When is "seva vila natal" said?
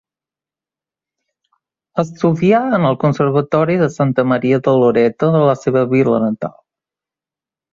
5.65-6.61